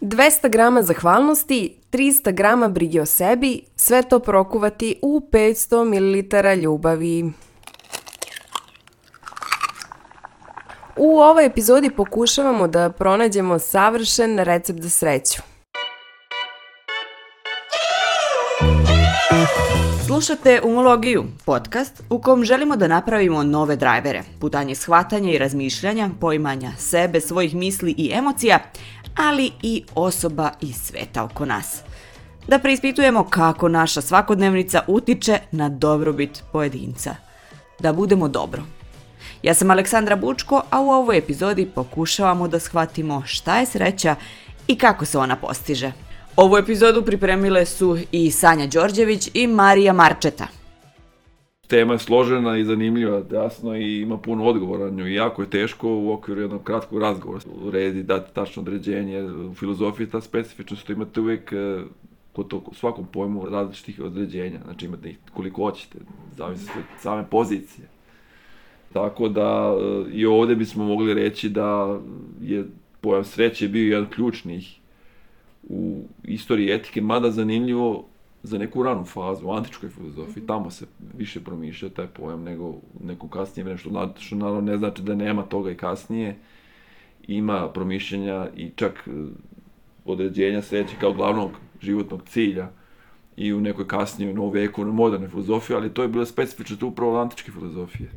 [0.00, 7.32] 200 grama zahvalnosti, 300 grama brige o sebi, sve to prokuvati u 500 ml ljubavi.
[10.96, 15.42] U ovoj epizodi pokušavamo da pronađemo savršen recept za sreću.
[20.18, 26.70] Slušate Umologiju, podcast u kom želimo da napravimo nove drajvere, putanje shvatanja i razmišljanja, poimanja
[26.78, 28.58] sebe, svojih misli i emocija,
[29.16, 31.80] ali i osoba i sveta oko nas.
[32.48, 37.14] Da preispitujemo kako naša svakodnevnica utiče na dobrobit pojedinca.
[37.78, 38.62] Da budemo dobro.
[39.42, 44.16] Ja sam Aleksandra Bučko, a u ovoj epizodi pokušavamo da shvatimo šta je sreća
[44.66, 45.92] i kako se ona postiže.
[46.36, 50.57] Ovu epizodu pripremile su i Sanja Đorđević i Marija Marčeta.
[51.68, 55.88] Tema je složena i zanimljiva, jasno, i ima puno odgovora nju i jako je teško
[55.88, 59.22] u okviru jednog kratkog razgovora uredi, dati tačno određenje.
[59.22, 61.80] U filozofiji ta specifičnost imate uvek e,
[62.32, 65.98] kod to, svakom pojmu različitih određenja, znači imate ih koliko hoćete,
[66.36, 67.88] zavisno od same pozicije.
[68.92, 71.98] Tako da e, i ovde bismo mogli reći da
[72.42, 72.64] je
[73.00, 74.78] pojam sreće bio jedan ključnih
[75.68, 78.04] u istoriji etike, mada zanimljivo
[78.42, 80.86] za neku ranu fazu u antičkoj filozofiji, tamo se
[81.16, 85.14] više promišlja taj pojam nego u nekom kasnije vreme, što, što naravno ne znači da
[85.14, 86.36] nema toga i kasnije,
[87.28, 89.10] ima promišljenja i čak e,
[90.04, 91.50] određenja sreće kao glavnog
[91.80, 92.68] životnog cilja
[93.36, 97.20] i u nekoj kasnijoj novom veku, na modernoj filozofiji, ali to je bilo specifično upravo
[97.20, 98.10] antičke filozofije.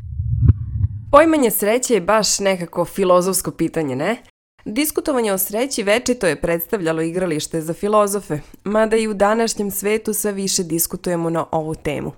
[1.11, 4.17] Pojmanje sreće je baš nekako filozofsko pitanje, ne?
[4.65, 10.31] Diskutovanje o sreći večito je predstavljalo igralište za filozofe, mada i u današnjem svetu sve
[10.31, 12.11] više diskutujemo na ovu temu.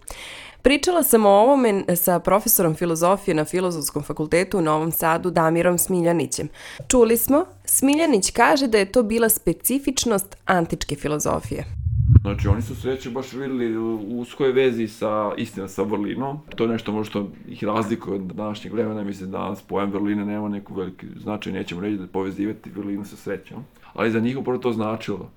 [0.61, 6.49] Pričala sam o ovome sa profesorom filozofije na Filozofskom fakultetu u Novom Sadu Damirom Smiljanićem.
[6.87, 11.82] Čuli smo, Smiljanić kaže da je to bila specifičnost antičke filozofije.
[12.21, 16.39] Znači, oni su sreće baš videli u uskoj vezi sa, istina, sa vrlinom.
[16.55, 19.03] To je nešto možda ih razlikuje od današnjeg vremena.
[19.03, 21.53] Mislim, danas pojam vrline nema neku veliki značaj.
[21.53, 23.63] Nećemo reći da povezivati vrlinu sa srećom.
[23.93, 25.31] Ali za njih upravo to značilo.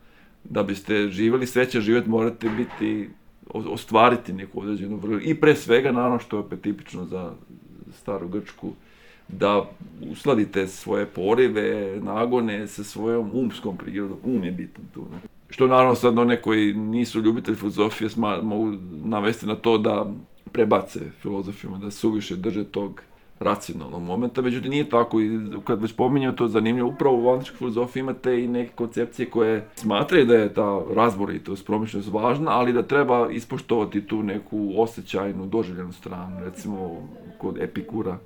[0.45, 3.09] Da biste živeli srećan život, morate biti
[3.51, 5.21] ostvariti neku određenu vrlinu.
[5.25, 7.33] I pre svega, naravno što je opet tipično za
[7.93, 8.73] staru Grčku,
[9.29, 9.71] da
[10.11, 14.19] usladite svoje porive, nagone sa svojom umskom prirodom.
[14.25, 15.01] Um je bitan tu.
[15.01, 15.36] Ne?
[15.49, 18.73] Što naravno sad one koji nisu ljubitelji filozofije sma, mogu
[19.05, 20.13] navesti na to da
[20.53, 23.03] prebace filozofima, da suviše drže tog
[23.41, 28.01] racionalnog momenta, međutim nije tako i kad već pominjamo to zanimljivo, upravo u antičkoj filozofiji
[28.01, 33.31] imate i neke koncepcije koje smatraju da je ta razboritost, promišljenost važna, ali da treba
[33.31, 37.09] ispoštovati tu neku osjećajnu, doživljenu stranu, recimo
[37.39, 38.19] kod Epikura,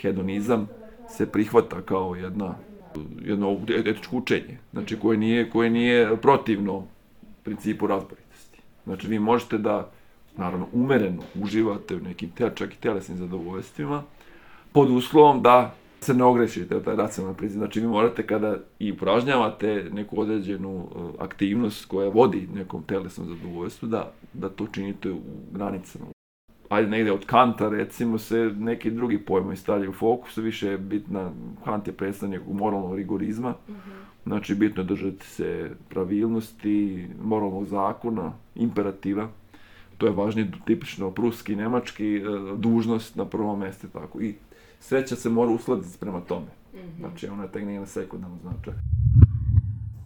[0.00, 0.68] hedonizam
[1.08, 2.54] se prihvata kao jedna
[3.24, 6.84] jedno etičko učenje, znači koje nije, koje nije protivno
[7.42, 8.60] principu razboritosti.
[8.84, 9.90] Znači vi možete da,
[10.36, 14.02] naravno, umereno uživate u nekim te, čak i telesnim zadovoljstvima,
[14.72, 17.58] pod uslovom da se ne ogrešite od taj racionalni princip.
[17.58, 23.88] Znači vi morate kada i upražnjavate neku određenu uh, aktivnost koja vodi nekom telesnom zadovoljstvu,
[23.88, 25.20] da, da to činite u
[25.52, 26.06] granicama,
[26.70, 31.32] ajde negde od Kanta recimo se neki drugi pojmovi stavljaju u fokus, više je bitna,
[31.64, 34.24] Kant je predstavnik moralnog rigorizma, mm -hmm.
[34.24, 39.28] znači bitno je držati se pravilnosti, moralnog zakona, imperativa,
[39.98, 42.22] to je važnije tipično pruski, nemački, e,
[42.56, 44.34] dužnost na prvom mjestu tako i
[44.80, 46.46] sreća se mora uskladiti prema tome.
[46.46, 46.98] Mm -hmm.
[46.98, 48.76] Znači ona je tek na sekundarnom značaju.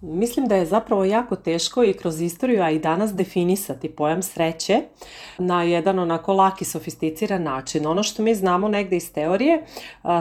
[0.07, 4.81] Mislim da je zapravo jako teško i kroz istoriju, a i danas definisati pojam sreće
[5.39, 7.87] na jedan onako laki, sofisticiran način.
[7.87, 9.65] Ono što mi znamo negde iz teorije,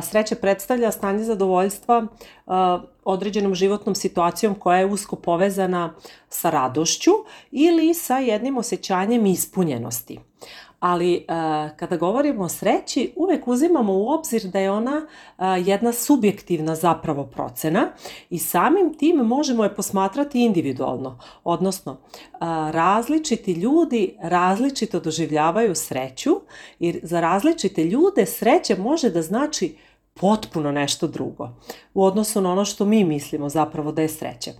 [0.01, 2.07] sreća predstavlja stanje zadovoljstva
[3.03, 5.93] određenom životnom situacijom koja je usko povezana
[6.29, 7.11] sa radošću
[7.51, 10.19] ili sa jednim osjećanjem ispunjenosti
[10.83, 15.05] ali uh, kada govorimo o sreći, uvek uzimamo u obzir da je ona
[15.37, 17.87] uh, jedna subjektivna zapravo procena
[18.29, 22.39] i samim tim možemo je posmatrati individualno, odnosno uh,
[22.71, 26.31] različiti ljudi različito doživljavaju sreću
[26.79, 29.75] jer za različite ljude sreća može da znači
[30.13, 31.49] potpuno nešto drugo
[31.93, 34.51] u odnosu na ono što mi mislimo zapravo da je sreća.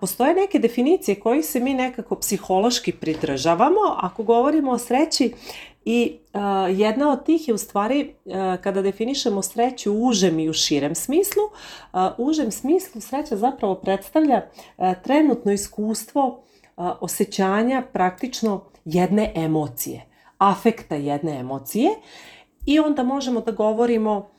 [0.00, 5.34] Postoje neke definicije kojih se mi nekako psihološki pridržavamo ako govorimo o sreći
[5.84, 6.18] i
[6.70, 8.14] jedna od tih je u stvari
[8.62, 11.42] kada definišemo sreću u užem i u širem smislu.
[12.18, 14.42] U užem smislu sreća zapravo predstavlja
[15.04, 16.42] trenutno iskustvo
[16.76, 20.06] osjećanja praktično jedne emocije,
[20.38, 21.90] afekta jedne emocije
[22.66, 24.31] i onda možemo da govorimo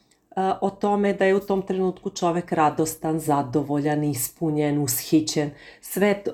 [0.62, 5.52] o tome da je u tom trenutku čovek radostan, zadovoljan, ispunjen, ushićen,
[5.82, 6.32] sve to,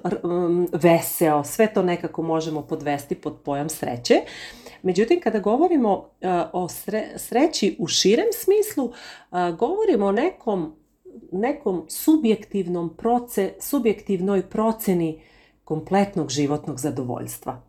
[0.72, 4.22] veseo, sve to nekako možemo podvesti pod pojam sreće.
[4.82, 6.06] Međutim, kada govorimo uh,
[6.54, 10.76] o sre, sreći u širem smislu, uh, govorimo o nekom,
[11.32, 15.22] nekom subjektivnom proce, subjektivnoj proceni
[15.64, 17.62] kompletnog životnog zadovoljstva.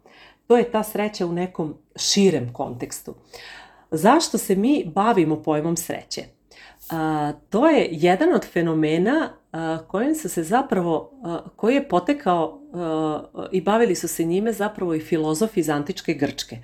[0.47, 3.15] To je ta sreća u nekom širem kontekstu.
[3.90, 6.22] Zašto se mi bavimo pojmom sreće?
[6.90, 12.60] A, to je jedan od fenomena a, kojim su se zapravo, a, koji je potekao
[12.75, 16.58] a, i bavili su se njime zapravo i filozofi iz antičke Grčke.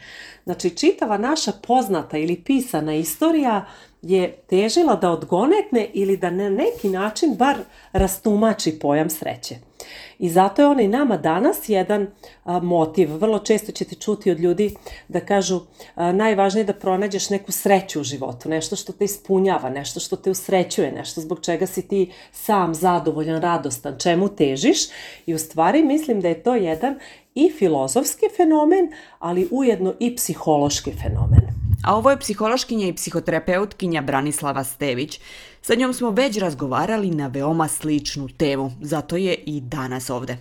[0.45, 3.67] Znači, čitava naša poznata ili pisana istorija
[4.03, 7.57] je težila da odgonetne ili da na neki način bar
[7.93, 9.66] rastumači pojam sreće.
[10.19, 12.07] I zato je on i nama danas jedan
[12.45, 13.13] a, motiv.
[13.17, 14.75] Vrlo često ćete čuti od ljudi
[15.09, 15.61] da kažu
[15.95, 20.17] a, najvažnije je da pronađeš neku sreću u životu, nešto što te ispunjava, nešto što
[20.17, 24.79] te usrećuje, nešto zbog čega si ti sam zadovoljan, radostan, čemu težiš.
[25.27, 26.99] I u stvari mislim da je to jedan
[27.35, 31.36] i filozofski fenomen, ali ujedno i psihološki fenomen.
[31.87, 35.21] A ovo je psihološkinja i psihoterapeutkinja Branislava Stević.
[35.63, 40.37] Sa njom smo već razgovarali na veoma sličnu temu, zato je i danas ovde.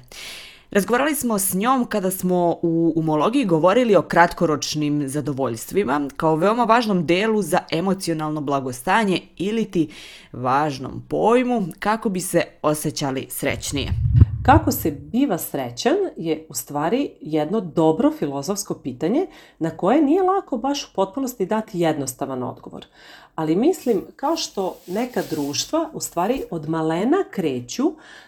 [0.71, 7.06] Razgovarali smo s njom kada smo u umologiji govorili o kratkoročnim zadovoljstvima kao veoma važnom
[7.06, 9.89] delu za emocionalno blagostanje ili ti
[10.31, 13.92] važnom pojmu kako bi se osjećali srećnije.
[14.45, 19.27] Kako se biva srećan je u stvari jedno dobro filozofsko pitanje
[19.59, 22.86] na koje nije lako baš u potpunosti dati jednostavan odgovor.
[23.35, 27.83] Ali mislim kao što neka društva u stvari od malena kreću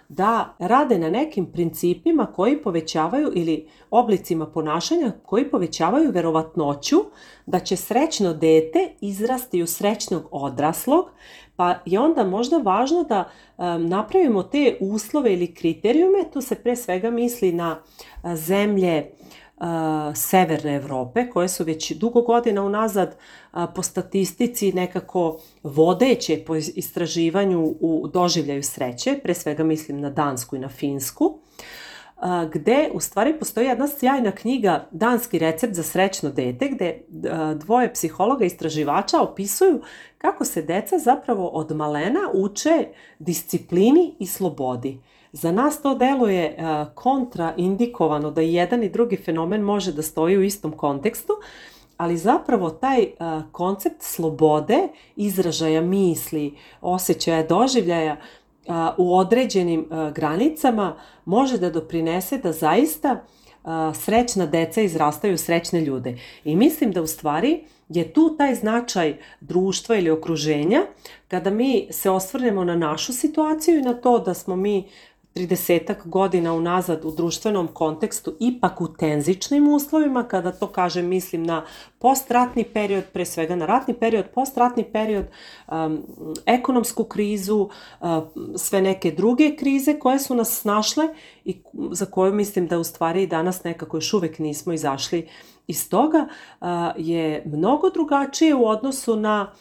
[0.10, 6.98] da rade na nekim principima koji povećavaju ili oblicima ponašanja koji povećavaju verovatnoću
[7.46, 11.06] da će srećno dete izrasti u srećnog odraslog,
[11.56, 16.76] pa je onda možda važno da um, napravimo te uslove ili kriterijume, tu se pre
[16.76, 17.80] svega misli na
[18.36, 19.12] zemlje
[20.16, 23.16] severne Evrope, koje su već dugo godina unazad
[23.76, 30.60] po statistici nekako vodeće po istraživanju u doživljaju sreće, pre svega mislim na Dansku i
[30.60, 31.40] na Finsku.
[32.52, 37.02] Gde u stvari postoji jedna sjajna knjiga Danski recept za srećno dete, gde
[37.56, 39.82] dvoje psihologa i istraživača opisuju
[40.18, 42.88] kako se deca zapravo od malena uče
[43.20, 45.00] disciplini i slobodi.
[45.32, 46.58] Za nas to deluje
[46.96, 51.34] kontraindikovano da jedan i drugi fenomen može da stoji u istom kontekstu,
[51.98, 58.18] ali zapravo taj uh, koncept slobode, izražaja misli, osjećaja, doživljaja
[58.98, 60.96] u određenim granicama
[61.26, 63.24] može da doprinese da zaista
[63.94, 66.18] srećna deca izrastaju srećne ljude.
[66.44, 70.82] I mislim da u stvari je tu taj značaj društva ili okruženja
[71.28, 74.88] kada mi se osvrnemo na našu situaciju i na to da smo mi
[75.38, 81.66] 30 godina unazad u društvenom kontekstu ipak u tenzičnim uslovima, kada to kažem mislim na
[82.00, 85.26] postratni period, pre svega na ratni period, postratni period,
[85.68, 86.04] um,
[86.46, 87.70] ekonomsku krizu,
[88.02, 88.08] uh,
[88.56, 91.08] sve neke druge krize koje su nas snašle
[91.46, 91.62] i
[91.92, 95.57] za koju mislim da u stvari danas nekako još uvek nismo izašli iz
[95.90, 96.28] toga
[96.62, 96.68] uh,
[96.98, 99.52] je mnogo drugačije u odnosu na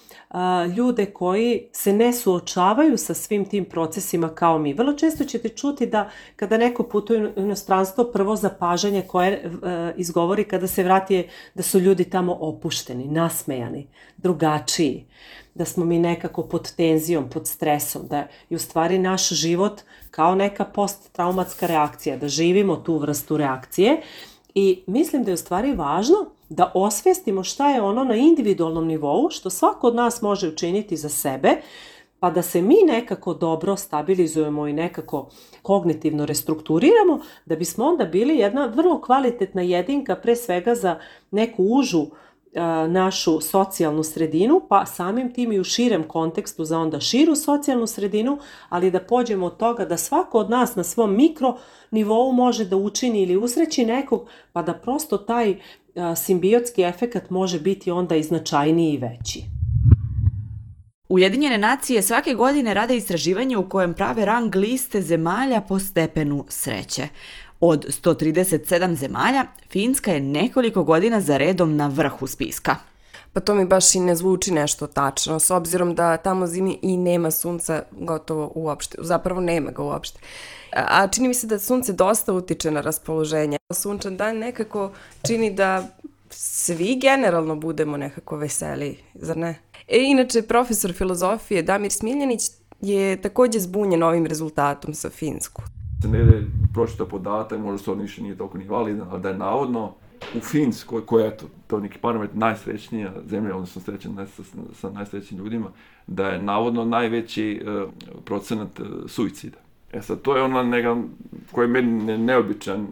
[0.77, 4.73] ljude koji se ne suočavaju sa svim tim procesima kao mi.
[4.73, 9.61] Vrlo često ćete čuti da kada neko putuje u inostranstvo, prvo zapažanje koje uh,
[9.97, 13.87] izgovori kada se vrati je da su ljudi tamo opušteni, nasmejani,
[14.17, 15.07] drugačiji
[15.57, 20.35] da smo mi nekako pod tenzijom, pod stresom, da je u stvari naš život kao
[20.35, 24.03] neka posttraumatska reakcija, da živimo tu vrstu reakcije
[24.59, 26.17] I mislim da je u stvari važno
[26.49, 31.09] da osvestimo šta je ono na individualnom nivou, što svako od nas može učiniti za
[31.09, 31.49] sebe,
[32.21, 35.29] pa da se mi nekako dobro stabilizujemo i nekako
[35.63, 40.99] kognitivno restrukturiramo, da bismo onda bili jedna vrlo kvalitetna jedinka pre svega za
[41.31, 42.07] neku užu
[42.89, 48.39] našu socijalnu sredinu, pa samim tim i u širem kontekstu za onda širu socijalnu sredinu,
[48.69, 51.57] ali da pođemo od toga da svako od nas na svom mikro
[51.91, 55.57] nivou može da učini ili usreći nekog, pa da prosto taj
[56.17, 59.43] simbiotski efekat može biti onda i značajniji i veći.
[61.09, 67.09] Ujedinjene nacije svake godine rade istraživanje u kojem prave rang liste zemalja po stepenu sreće.
[67.61, 72.77] Od 137 zemalja, Finska je nekoliko godina za redom na vrhu spiska.
[73.33, 76.97] Pa to mi baš i ne zvuči nešto tačno, s obzirom da tamo zimi i
[76.97, 80.19] nema sunca gotovo uopšte, zapravo nema ga uopšte.
[80.73, 83.59] A čini mi se da sunce dosta utiče na raspoloženje.
[83.75, 84.93] Sunčan dan nekako
[85.27, 85.87] čini da
[86.31, 89.59] svi generalno budemo nekako veseli, zar ne?
[89.89, 92.43] E, inače, profesor filozofije Damir Smiljanić
[92.81, 95.63] je takođe zbunjen ovim rezultatom sa Finsku.
[96.03, 96.43] Se ne
[96.75, 99.93] pročita podatak, možda to više nije toliko ni validan, ali da je navodno
[100.35, 104.43] u Finskoj, koja je to, to neki paramet najsrećnija zemlja, odnosno srećen sa,
[104.75, 105.71] sa najsrećnijim ljudima,
[106.07, 107.91] da je navodno najveći uh,
[108.25, 109.59] procenat uh, suicida.
[109.93, 110.97] E sad, to je ona neka,
[111.53, 112.89] koji je meni ne, neobičan uh,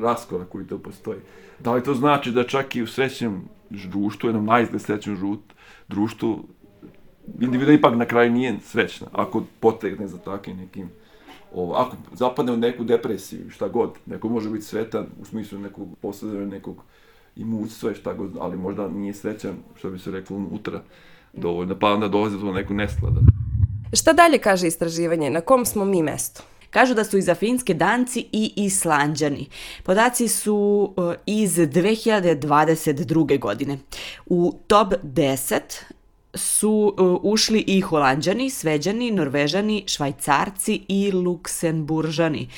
[0.00, 1.18] raskorak koji to postoji.
[1.58, 5.38] Da li to znači da čak i u srećnom društvu, jednom najizgled srećnom
[5.88, 6.44] društvu,
[7.40, 10.88] individu ipak na kraju nije srećna, ako potegne za takvim nekim
[11.54, 15.88] ovo, ako zapadne u neku depresiju, šta god, neko može biti sretan u smislu nekog
[16.00, 16.82] posledanja nekog
[17.36, 20.82] imućstva i šta god, ali možda nije srećan, što bi se reklo, unutra
[21.32, 23.20] dovoljno, pa onda dolaze do nekog nesklada.
[23.92, 25.30] Šta dalje kaže istraživanje?
[25.30, 26.42] Na kom smo mi mestu?
[26.70, 29.46] Kažu da su iza Finske Danci i Islanđani.
[29.82, 33.38] Podaci su e, iz 2022.
[33.38, 33.78] godine.
[34.26, 35.60] U top 10
[36.34, 42.48] su uh, ušli i Holandjani, Sveđani, Norvežani, Švajcarci i Luksemburžani,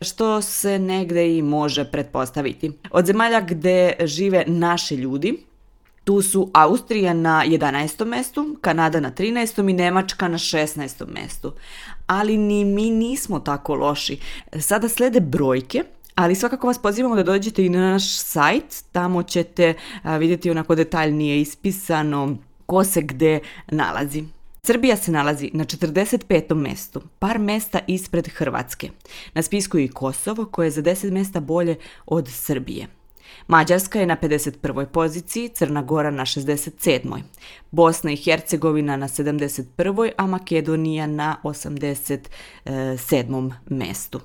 [0.00, 2.72] što se negde i može pretpostaviti.
[2.90, 5.38] Od zemalja gde žive naši ljudi,
[6.04, 8.04] Tu su Austrija na 11.
[8.04, 9.70] mestu, Kanada na 13.
[9.70, 11.04] i Nemačka na 16.
[11.14, 11.52] mestu.
[12.06, 14.18] Ali ni mi nismo tako loši.
[14.60, 15.84] Sada slede brojke,
[16.14, 19.74] ali svakako vas pozivamo da dođete i na naš sajt, tamo ćete
[20.18, 22.36] vidjeti onako detaljnije ispisano
[22.72, 24.24] ko se gde nalazi.
[24.62, 26.54] Srbija se nalazi na 45.
[26.54, 28.90] mestu, par mesta ispred Hrvatske.
[29.34, 31.76] Na spisku je i Kosovo koje je za 10 mesta bolje
[32.06, 33.01] od Srbije.
[33.46, 34.86] Mađarska je na 51.
[34.86, 37.22] poziciji, Crna Gora na 67.
[37.70, 40.10] Bosna i Hercegovina na 71.
[40.16, 43.52] a Makedonija na 87.
[43.70, 44.20] mestu.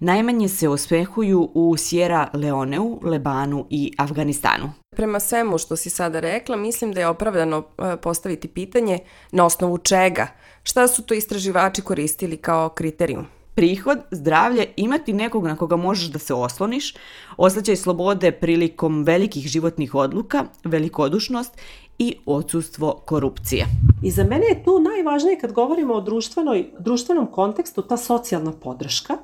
[0.00, 4.72] Najmanje se osvehuju u Sierra Leoneu, Lebanu i Afganistanu.
[4.96, 7.62] Prema svemu što si sada rekla, mislim da je opravdano e,
[7.96, 8.98] postaviti pitanje
[9.32, 10.26] na osnovu čega,
[10.62, 16.18] šta su to istraživači koristili kao kriterijum prihod, zdravlje, imati nekog na koga možeš da
[16.18, 16.94] se osloniš,
[17.36, 21.58] osjećaj slobode prilikom velikih životnih odluka, velikodušnost
[21.98, 23.66] i odsustvo korupcije.
[24.02, 29.16] I za mene je tu najvažnije kad govorimo o društvenoj, društvenom kontekstu ta socijalna podrška.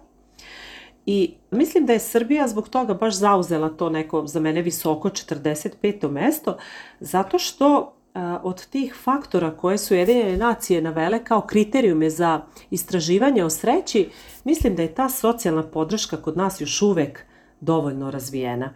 [1.06, 6.10] I mislim da je Srbija zbog toga baš zauzela to neko za mene visoko 45.
[6.10, 6.56] mesto,
[7.00, 7.96] zato što
[8.42, 12.40] od tih faktora koje su Jedinjene nacije navele kao kriterijume za
[12.70, 14.10] istraživanje o sreći,
[14.44, 17.24] mislim da je ta socijalna podrška kod nas još uvek
[17.60, 18.74] dovoljno razvijena.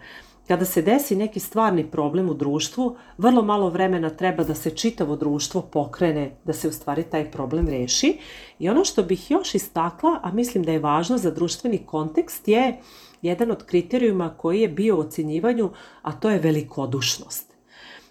[0.48, 5.16] Kada se desi neki stvarni problem u društvu, vrlo malo vremena treba da se čitavo
[5.16, 8.18] društvo pokrene, da se u stvari taj problem reši.
[8.58, 12.78] I ono što bih još istakla, a mislim da je važno za društveni kontekst, je
[13.22, 15.70] jedan od kriterijuma koji je bio u ocenjivanju,
[16.02, 17.45] a to je velikodušnost.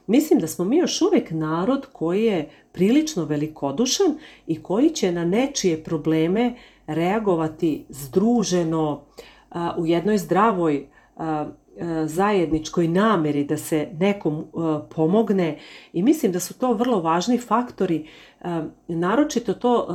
[0.07, 5.25] Mislim da smo mi još uvek narod koji je prilično velikodušan i koji će na
[5.25, 6.55] nečije probleme
[6.88, 9.01] reagovati združeno
[9.77, 10.88] u jednoj zdravoj
[12.05, 14.45] zajedničkoj nameri da se nekom
[14.95, 15.59] pomogne.
[15.93, 18.07] I mislim da su to vrlo važni faktori
[18.87, 19.87] naročito to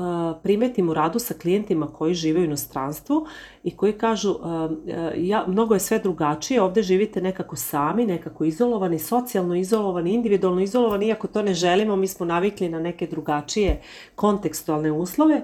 [0.42, 3.26] primetim u radu sa klijentima koji žive u inostranstvu
[3.64, 4.34] i koji kažu
[5.16, 11.06] ja, mnogo je sve drugačije, ovde živite nekako sami, nekako izolovani, socijalno izolovani, individualno izolovani,
[11.06, 13.80] iako to ne želimo, mi smo navikli na neke drugačije
[14.14, 15.42] kontekstualne uslove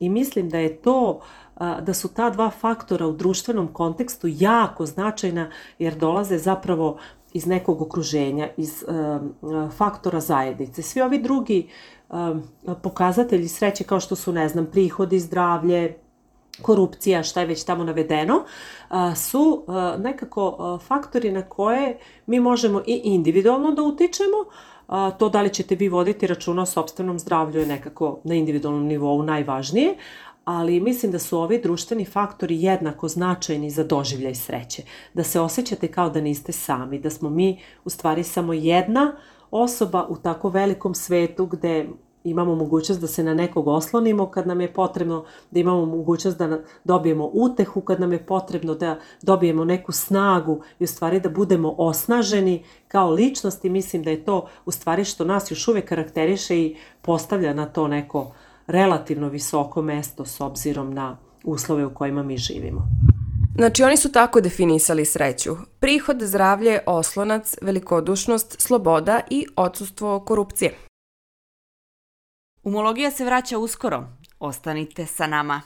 [0.00, 1.22] i mislim da je to uh,
[1.58, 6.98] da su ta dva faktora u društvenom kontekstu jako značajna jer dolaze zapravo
[7.32, 8.84] iz nekog okruženja, iz
[9.76, 10.82] faktora zajednice.
[10.82, 11.68] Svi ovi drugi
[12.82, 15.96] pokazatelji sreće kao što su, ne znam, prihodi, zdravlje,
[16.62, 18.44] korupcija, šta je već tamo navedeno,
[19.16, 19.64] su
[19.98, 24.44] nekako faktori na koje mi možemo i individualno da utičemo,
[25.18, 29.22] to da li ćete vi voditi računa o sobstvenom zdravlju je nekako na individualnom nivou
[29.22, 29.96] najvažnije,
[30.44, 34.82] ali mislim da su ovi društveni faktori jednako značajni za doživljaj sreće.
[35.14, 39.16] Da se osjećate kao da niste sami, da smo mi u stvari samo jedna
[39.62, 41.88] osoba u tako velikom svetu gde
[42.24, 46.58] imamo mogućnost da se na nekog oslonimo kad nam je potrebno, da imamo mogućnost da
[46.84, 51.74] dobijemo utehu kad nam je potrebno, da dobijemo neku snagu i u stvari da budemo
[51.78, 56.58] osnaženi kao ličnost i mislim da je to u stvari što nas još uvek karakteriše
[56.58, 58.32] i postavlja na to neko
[58.66, 63.15] relativno visoko mesto s obzirom na uslove u kojima mi živimo.
[63.58, 65.56] Znači oni su tako definisali sreću.
[65.80, 70.78] Prihod, zdravlje, oslonac, velikodušnost, sloboda i odsustvo korupcije.
[72.62, 74.04] Umologija se vraća uskoro.
[74.38, 75.62] Ostanite sa nama.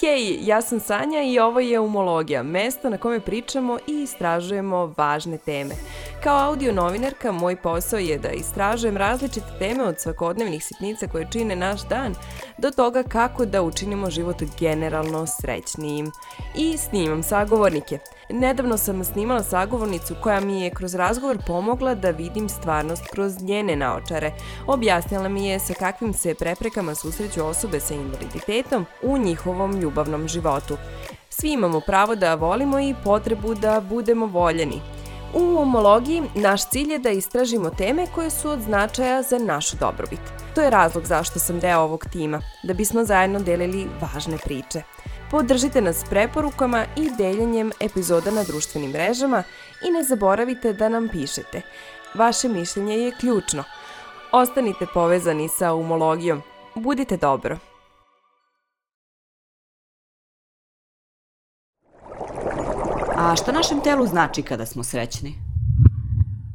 [0.00, 5.38] Hej, ja sam Sanja i ovo je Umologija, mesto na kome pričamo i istražujemo važne
[5.38, 5.74] teme.
[6.22, 11.56] Kao audio novinarka, moj posao je da istražujem različite teme od svakodnevnih sitnica koje čine
[11.56, 12.14] naš dan
[12.58, 16.10] do toga kako da učinimo život generalno srećnijim.
[16.56, 17.98] I snimam sagovornike.
[18.30, 23.76] Nedavno sam snimala sagovornicu koja mi je kroz razgovor pomogla da vidim stvarnost kroz njene
[23.76, 24.32] naočare.
[24.66, 30.76] Objasnila mi je sa kakvim se preprekama susreću osobe sa invaliditetom u njihovom ljubavnom životu.
[31.28, 34.97] Svi imamo pravo da volimo i potrebu da budemo voljeni.
[35.34, 40.20] U homologiji naš cilj je da istražimo teme koje su od značaja za našu dobrobit.
[40.54, 44.82] To je razlog zašto sam deo ovog tima, da bismo zajedno delili važne priče.
[45.30, 49.42] Podržite nas preporukama i deljenjem epizoda na društvenim mrežama
[49.88, 51.62] i ne zaboravite da nam pišete.
[52.14, 53.64] Vaše mišljenje je ključno.
[54.32, 56.42] Ostanite povezani sa umologijom.
[56.74, 57.58] Budite dobro.
[63.28, 65.34] A šta našem telu znači kada smo srećni?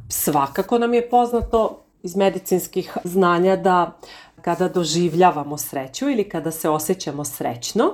[0.09, 3.97] Svakako nam je poznato iz medicinskih znanja da
[4.41, 7.93] kada doživljavamo sreću ili kada se osjećamo srećno,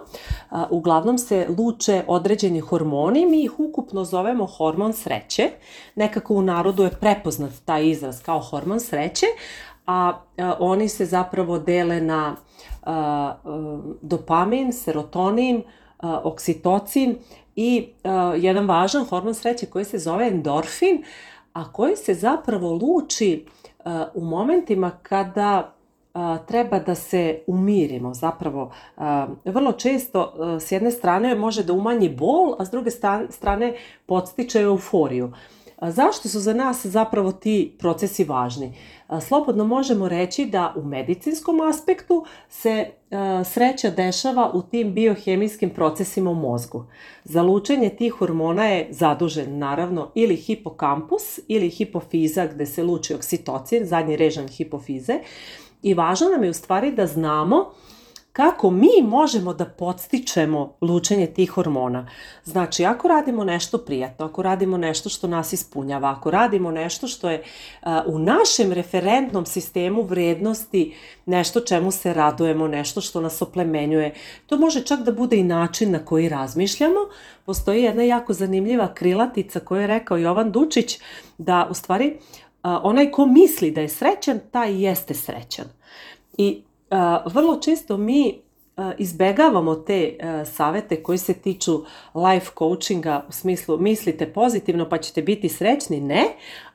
[0.69, 5.49] uglavnom se luče određeni hormoni, mi ih ukupno zovemo hormon sreće.
[5.95, 9.25] Nekako u narodu je prepoznat taj izraz kao hormon sreće,
[9.87, 10.13] a
[10.59, 12.35] oni se zapravo dele na
[14.01, 15.63] dopamin, serotonin,
[16.01, 17.17] oksitocin
[17.61, 17.87] i
[18.37, 21.03] jedan važan hormon sreće koji se zove endorfin,
[21.53, 23.45] a koji se zapravo luči
[24.13, 25.73] u momentima kada
[26.47, 28.13] treba da se umirimo.
[28.13, 28.71] Zapravo,
[29.45, 32.89] vrlo često s jedne strane može da umanji bol, a s druge
[33.29, 33.73] strane
[34.05, 35.33] podstiče euforiju.
[35.81, 38.73] Zašto su za nas zapravo ti procesi važni?
[39.27, 42.89] Slobodno možemo reći da u medicinskom aspektu se
[43.45, 46.85] sreća dešava u tim biohemijskim procesima u mozgu.
[47.23, 53.85] Za lučenje tih hormona je zadužen naravno ili hipokampus ili hipofiza gde se luči oksitocin,
[53.85, 55.19] zadnji režan hipofize,
[55.81, 57.71] I važno nam je u stvari da znamo
[58.39, 62.09] kako mi možemo da podstičemo lučenje tih hormona.
[62.43, 67.29] Znači, ako radimo nešto prijatno, ako radimo nešto što nas ispunjava, ako radimo nešto što
[67.29, 67.43] je
[67.81, 74.13] a, u našem referentnom sistemu vrednosti nešto čemu se radujemo, nešto što nas oplemenjuje,
[74.45, 76.99] to može čak da bude i način na koji razmišljamo.
[77.45, 80.99] Postoji jedna jako zanimljiva krilatica koju je rekao Jovan Dučić,
[81.37, 82.17] da u stvari
[82.63, 85.65] onaj ko misli da je srećan, taj jeste srećan.
[86.37, 86.63] I
[87.25, 88.41] vrlo često mi
[88.97, 95.49] izbegavamo te savete koji se tiču life coachinga u smislu mislite pozitivno pa ćete biti
[95.49, 96.23] srećni, ne,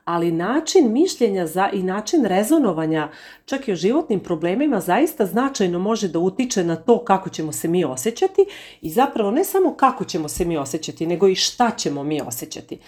[0.05, 3.09] ali način mišljenja za i način rezonovanja
[3.45, 7.67] čak i o životnim problemima zaista značajno može da utiče na to kako ćemo se
[7.67, 8.45] mi osjećati
[8.81, 12.79] i zapravo ne samo kako ćemo se mi osjećati, nego i šta ćemo mi osjećati.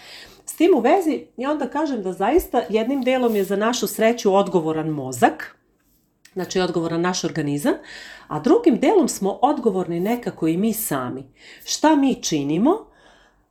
[0.46, 4.34] S tim u vezi, ja onda kažem da zaista jednim delom je za našu sreću
[4.34, 5.58] odgovoran mozak,
[6.38, 7.74] znači odgovoran naš organizam,
[8.28, 11.24] a drugim delom smo odgovorni nekako i mi sami.
[11.64, 12.88] Šta mi činimo,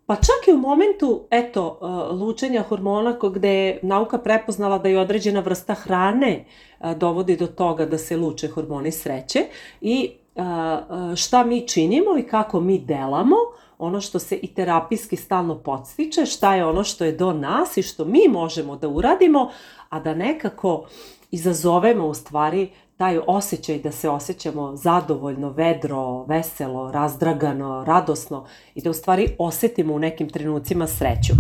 [0.08, 5.00] Pa čak i u momentu, eto, uh, lučenja hormona gde je nauka prepoznala da je
[5.00, 6.46] određena vrsta hrane
[6.80, 9.40] uh, dovodi do toga da se luče hormoni sreće
[9.82, 13.36] i uh, šta mi činimo i kako mi delamo,
[13.78, 17.82] ono što se i terapijski stalno podstiče, šta je ono što je do nas i
[17.82, 19.52] što mi možemo da uradimo,
[19.90, 20.86] a da nekako
[21.32, 28.90] izazovemo u stvari taj osjećaj da se osjećamo zadovoljno, vedro, veselo, razdragano, radosno i da
[28.90, 31.34] u stvari osetimo u nekim trenucima sreću.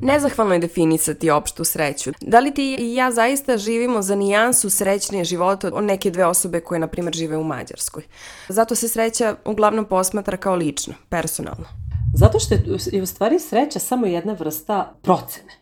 [0.00, 2.10] Nezahvalno je definisati opštu sreću.
[2.20, 6.60] Da li ti i ja zaista živimo za nijansu srećnije života od neke dve osobe
[6.60, 8.02] koje, na primjer, žive u Mađarskoj?
[8.48, 11.66] Zato se sreća uglavnom posmatra kao lično, personalno.
[12.14, 12.54] Zato što
[12.92, 15.52] je u stvari sreća samo jedna vrsta procene.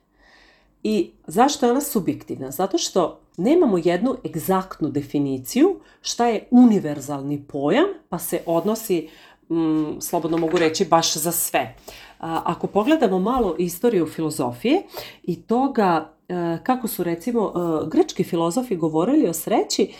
[0.82, 2.50] I zašto je ona subjektivna?
[2.50, 9.08] Zato što nemamo jednu egzaktnu definiciju šta je univerzalni pojam, pa se odnosi,
[9.48, 11.74] mm, slobodno mogu reći, baš za sve.
[12.20, 14.82] A, ako pogledamo malo istoriju filozofije
[15.22, 19.92] i toga e, kako su recimo e, grečki filozofi govorili o sreći, e,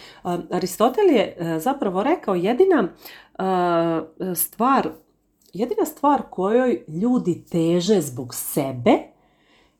[0.51, 2.89] Aristotel je zapravo rekao jedina
[4.35, 4.91] stvar,
[5.53, 8.99] jedina stvar kojoj ljudi teže zbog sebe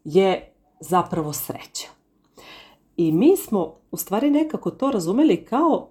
[0.05, 1.97] je zapravo sreća.
[2.97, 5.89] I mi smo u stvari nekako to razumeli kao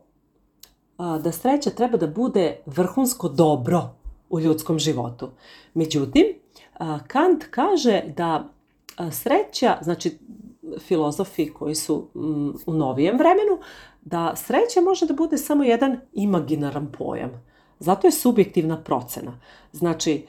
[0.98, 3.96] a, da sreća treba da bude vrhunsko dobro
[4.30, 5.30] u ljudskom životu.
[5.74, 6.26] Međutim,
[6.74, 8.50] a, Kant kaže da
[8.98, 10.18] a, sreća, znači
[10.80, 13.60] filozofi koji su m, u novijem vremenu,
[14.02, 17.46] da sreća može da bude samo jedan imaginaran pojam.
[17.80, 19.40] Zato je subjektivna procena.
[19.72, 20.26] Znači,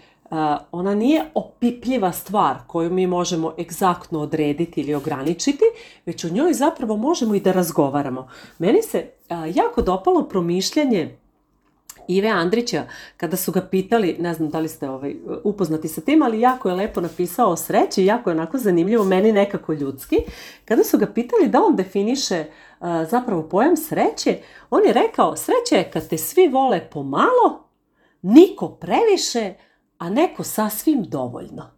[0.73, 5.65] ona nije opipljiva stvar koju mi možemo egzaktno odrediti ili ograničiti,
[6.07, 8.29] već o njoj zapravo možemo i da razgovaramo.
[8.59, 9.11] Meni se
[9.55, 11.17] jako dopalo promišljanje
[12.09, 12.83] Ive Andrića,
[13.17, 16.69] kada su ga pitali, ne znam da li ste ovaj, upoznati sa tim, ali jako
[16.69, 20.17] je lepo napisao o sreći, jako je onako zanimljivo, meni nekako ljudski.
[20.65, 22.45] Kada su ga pitali da on definiše
[22.81, 24.39] uh, zapravo pojam sreće,
[24.71, 27.69] on je rekao, sreća je kad te svi vole pomalo,
[28.23, 29.55] niko previše,
[29.99, 31.71] a neko sasvim dovoljno.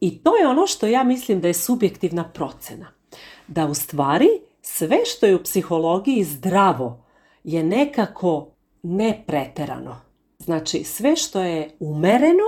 [0.00, 2.86] I to je ono što ja mislim da je subjektivna procena.
[3.46, 4.28] Da u stvari
[4.62, 7.04] sve što je u psihologiji zdravo
[7.44, 8.48] je nekako
[8.82, 10.00] nepreterano.
[10.38, 12.44] Znači sve što je umereno,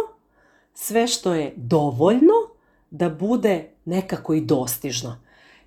[0.75, 2.35] sve što je dovoljno
[2.91, 5.17] da bude nekako i dostižno.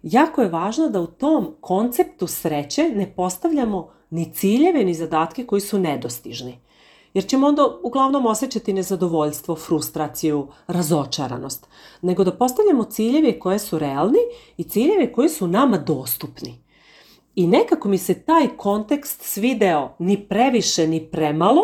[0.03, 5.61] Jako je važno da u tom konceptu sreće ne postavljamo ni ciljeve ni zadatke koji
[5.61, 6.59] su nedostižni
[7.13, 11.67] jer ćemo onda uglavnom osjećati nezadovoljstvo, frustraciju, razočaranost,
[12.01, 14.19] nego da postavljamo ciljeve koje su realni
[14.57, 16.60] i ciljeve koji su nama dostupni.
[17.35, 21.61] I nekako mi se taj kontekst svideo ni previše ni premalo,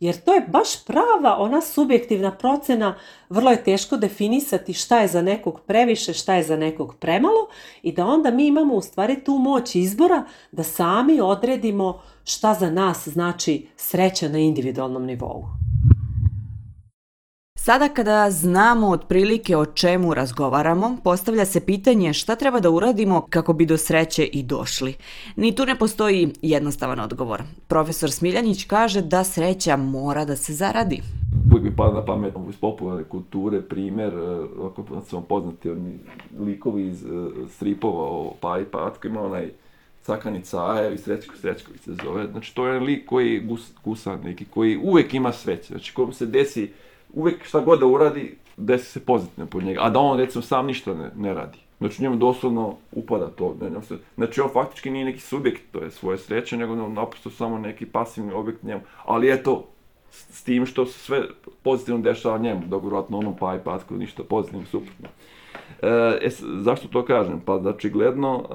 [0.00, 5.22] jer to je baš prava ona subjektivna procena, vrlo je teško definisati šta je za
[5.22, 7.48] nekog previše, šta je za nekog premalo
[7.82, 12.70] i da onda mi imamo u stvari tu moć izbora da sami odredimo šta za
[12.70, 15.69] nas znači sreća na individualnom nivou.
[17.70, 23.52] Sada kada znamo otprilike o čemu razgovaramo, postavlja se pitanje šta treba da uradimo kako
[23.52, 24.94] bi do sreće i došli.
[25.36, 27.42] Ni tu ne postoji jednostavan odgovor.
[27.68, 31.02] Profesor Smiljanić kaže da sreća mora da se zaradi.
[31.52, 35.98] Uvijek mi pada na pamet iz popularne kulture primjer, e, ako su vam poznati oni
[36.40, 37.10] likovi iz uh,
[37.50, 39.50] stripova o Pa i Patko, ima onaj
[40.02, 42.26] Cakanica Aja i Srećko Srećković se zove.
[42.32, 45.66] Znači to je lik koji gus, gusan neki, koji uvek ima sreće.
[45.66, 46.70] Znači kom se desi
[47.12, 50.66] uvek šta god da uradi, desi se pozitivno po njega, a da on recimo sam
[50.66, 51.58] ništa ne, ne radi.
[51.78, 53.56] Znači njemu doslovno upada to.
[54.16, 58.32] Znači on faktički nije neki subjekt, to je svoje sreće, nego naprosto samo neki pasivni
[58.32, 58.80] objekt njemu.
[59.04, 59.66] Ali eto,
[60.10, 61.22] s, tim što se sve
[61.62, 65.08] pozitivno dešava njemu, dok vjerojatno onom pa i patku ništa pozitivno, suprotno.
[65.82, 65.88] E,
[66.22, 67.40] e, zašto to kažem?
[67.40, 68.54] Pa da očigledno e,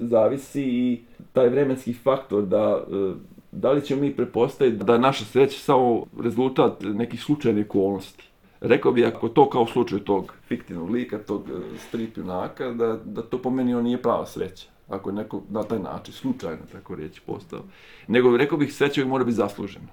[0.00, 1.00] zavisi i
[1.32, 3.12] taj vremenski faktor da e,
[3.52, 8.24] da li ćemo mi prepostaviti da je naša sreća samo rezultat nekih slučajnih okolnosti.
[8.60, 13.22] Rekao bih ako to kao slučaj tog fiktivnog lika, tog e, strip junaka, da, da
[13.22, 14.66] to po meni on nije prava sreća.
[14.88, 17.60] Ako je neko na taj način, slučajno, tako reći, postao.
[18.08, 19.86] Nego rekao bih sreća mora biti zaslužena.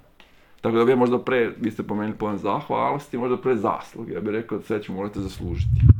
[0.62, 4.14] Tako da bi možda pre, vi ste pomenuli pojem zahvalnosti, možda pre zasluge.
[4.14, 5.97] Ja bih rekao da sreću morate zaslužiti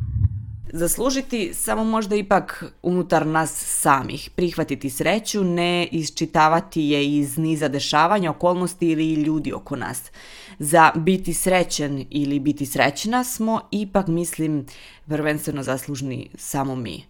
[0.74, 4.30] zaslužiti, samo možda ipak unutar nas samih.
[4.36, 10.02] Prihvatiti sreću, ne isčitavati je iz niza dešavanja, okolnosti ili ljudi oko nas.
[10.60, 14.66] Za biti srećen ili biti srećna smo ipak, mislim,
[15.08, 17.04] prvenstveno zaslužni samo mi.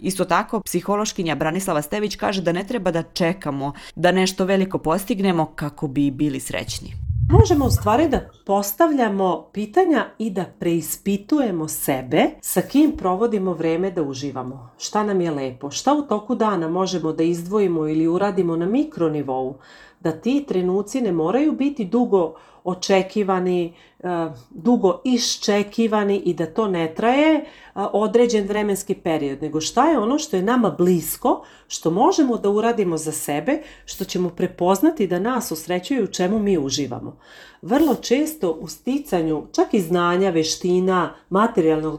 [0.00, 5.46] Isto tako, psihološkinja Branislava Stević kaže da ne treba da čekamo da nešto veliko postignemo
[5.46, 7.03] kako bi bili srećni.
[7.28, 14.02] Možemo u stvari da postavljamo pitanja i da preispitujemo sebe sa kim provodimo vreme da
[14.02, 14.70] uživamo.
[14.78, 19.54] Šta nam je lepo, šta u toku dana možemo da izdvojimo ili uradimo na mikronivou,
[20.00, 22.34] da ti trenuci ne moraju biti dugo
[22.64, 24.08] očekivani, e,
[24.50, 30.18] dugo iščekivani i da to ne traje e, određen vremenski period, nego šta je ono
[30.18, 35.50] što je nama blisko, što možemo da uradimo za sebe, što ćemo prepoznati da nas
[35.50, 37.16] usrećuju u čemu mi uživamo
[37.64, 41.14] vrlo često u sticanju čak i znanja, veština,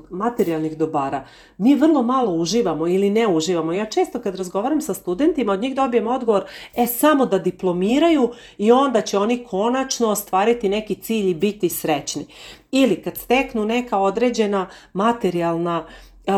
[0.09, 1.25] materijalnih dobara,
[1.57, 3.73] mi vrlo malo uživamo ili ne uživamo.
[3.73, 6.43] Ja često kad razgovaram sa studentima, od njih dobijem odgovor,
[6.75, 12.25] e samo da diplomiraju i onda će oni konačno ostvariti neki cilj i biti srećni.
[12.71, 15.87] Ili kad steknu neka određena materijalna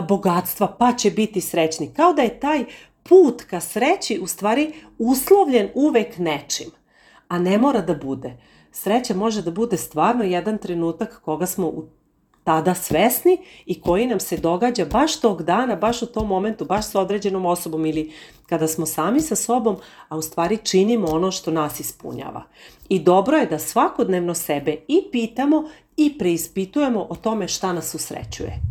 [0.07, 1.93] bogatstva, pa će biti srećni.
[1.95, 2.65] Kao da je taj
[3.03, 6.67] put ka sreći u stvari uslovljen uvek nečim,
[7.27, 8.37] a ne mora da bude
[8.71, 11.85] sreća može da bude stvarno jedan trenutak koga smo u
[12.47, 16.91] tada svesni i koji nam se događa baš tog dana, baš u tom momentu, baš
[16.91, 18.11] sa određenom osobom ili
[18.45, 19.75] kada smo sami sa sobom,
[20.09, 22.43] a u stvari činimo ono što nas ispunjava.
[22.89, 28.61] I dobro je da svakodnevno sebe i pitamo i preispitujemo o tome šta nas usrećuje.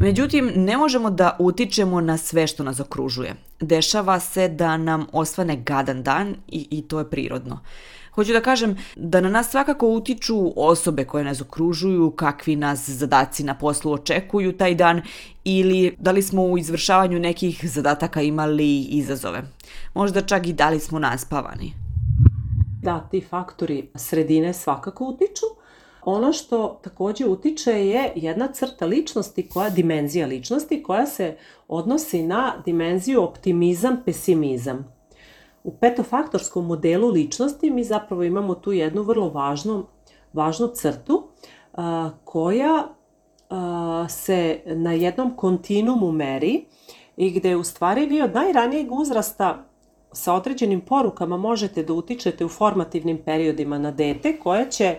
[0.00, 3.34] Međutim, ne možemo da utičemo na sve što nas okružuje.
[3.60, 7.60] Dešava se da nam osvane gadan dan i, i to je prirodno.
[8.14, 13.44] Hoću da kažem da na nas svakako utiču osobe koje nas okružuju, kakvi nas zadaci
[13.44, 15.02] na poslu očekuju taj dan
[15.44, 19.42] ili da li smo u izvršavanju nekih zadataka imali izazove.
[19.94, 21.72] Možda čak i da li smo naspavani.
[22.82, 25.46] Da, ti faktori sredine svakako utiču.
[26.04, 31.36] Ono što takođe utiče je jedna crta ličnosti, koja dimenzija ličnosti koja se
[31.68, 34.99] odnosi na dimenziju optimizam, pesimizam.
[35.64, 39.86] U petofaktorskom modelu ličnosti mi zapravo imamo tu jednu vrlo važnu,
[40.32, 41.22] važnu crtu
[41.74, 42.88] a, koja
[43.50, 46.64] a, se na jednom kontinumu meri
[47.16, 49.64] i gde u stvari vi od najranijeg uzrasta
[50.12, 54.96] sa određenim porukama možete da utičete u formativnim periodima na dete koje će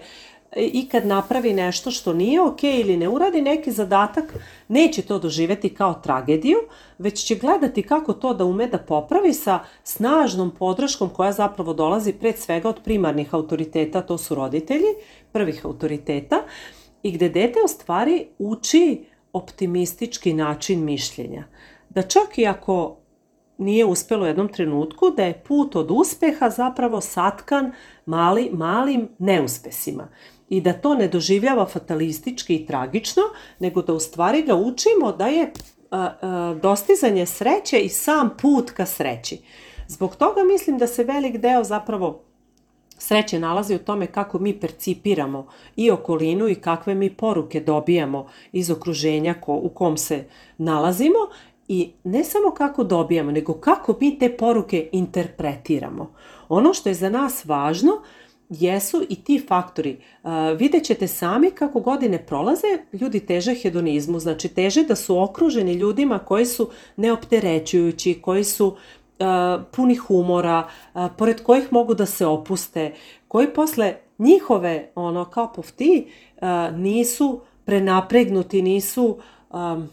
[0.56, 4.34] i kad napravi nešto što nije ok ili ne uradi neki zadatak,
[4.68, 6.58] neće to doživeti kao tragediju,
[6.98, 12.14] već će gledati kako to da ume da popravi sa snažnom podrškom koja zapravo dolazi
[12.14, 14.94] pred svega od primarnih autoriteta, to su roditelji,
[15.32, 16.44] prvih autoriteta,
[17.04, 21.44] i gde dete u stvari uči optimistički način mišljenja.
[21.90, 22.98] Da čak i ako
[23.58, 27.72] nije uspelo u jednom trenutku, da je put od uspeha zapravo satkan
[28.06, 30.08] mali, malim neuspesima
[30.52, 33.22] i da to ne doživljava fatalistički i tragično,
[33.60, 35.52] nego da u stvari ga učimo da je
[36.62, 39.38] dostizanje sreće i sam put ka sreći.
[39.88, 42.22] Zbog toga mislim da se velik deo zapravo
[42.98, 48.72] sreće nalazi u tome kako mi percipiramo i okolinu i kakve mi poruke dobijamo iz
[48.72, 50.26] okruženja ko, u kom se
[50.58, 51.20] nalazimo
[51.68, 56.14] i ne samo kako dobijamo, nego kako mi te poruke interpretiramo.
[56.50, 57.92] Ono što je za nas važno
[58.52, 59.98] jesu i ti faktori.
[60.24, 65.74] Uh, vidjet ćete sami kako godine prolaze, ljudi teže hedonizmu, znači teže da su okruženi
[65.74, 68.76] ljudima koji su neopterećujući, koji su uh,
[69.72, 72.94] puni humora, uh, pored kojih mogu da se opuste,
[73.28, 75.26] koji posle njihove, ono,
[75.78, 76.02] tea,
[76.42, 79.18] uh, nisu prenapregnuti, nisu
[79.50, 79.90] um,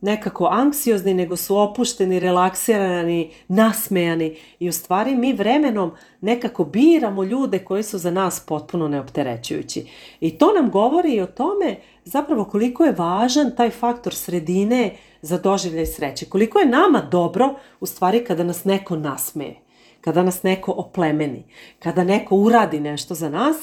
[0.00, 7.58] nekako anksiozni, nego su opušteni, relaksirani, nasmejani i u stvari mi vremenom nekako biramo ljude
[7.58, 9.86] koji su za nas potpuno neopterećujući.
[10.20, 14.90] I to nam govori i o tome zapravo koliko je važan taj faktor sredine
[15.22, 16.26] za doživljaj sreće.
[16.26, 19.56] Koliko je nama dobro u stvari kada nas neko nasmeje,
[20.00, 21.44] kada nas neko oplemeni,
[21.78, 23.56] kada neko uradi nešto za nas,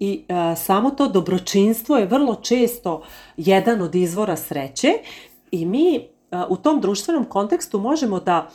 [0.00, 3.02] I a, samo to dobročinstvo je vrlo često
[3.36, 4.88] jedan od izvora sreće
[5.56, 6.08] I mi
[6.48, 8.50] u tom društvenom kontekstu možemo da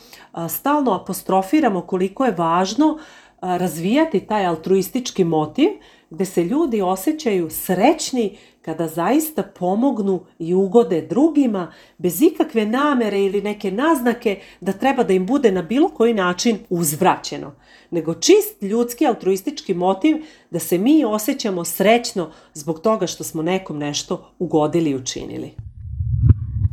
[0.48, 2.98] stalno apostrofiramo koliko je važno
[3.40, 5.68] razvijati taj altruistički motiv
[6.10, 13.42] gde se ljudi osjećaju srećni kada zaista pomognu i ugode drugima bez ikakve namere ili
[13.42, 17.54] neke naznake da treba da im bude na bilo koji način uzvraćeno,
[17.90, 20.16] nego čist ljudski altruistički motiv
[20.50, 25.71] da se mi osjećamo srećno zbog toga što smo nekom nešto ugodili i učinili.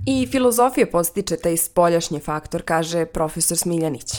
[0.05, 4.11] I filozofija postiče taj spoljašnji faktor, kaže profesor Smiljanić.